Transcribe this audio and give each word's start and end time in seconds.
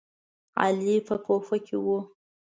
علي 0.61 0.95
په 1.07 1.15
کوفه 1.25 1.57
کې 1.65 1.77
و. 1.83 1.85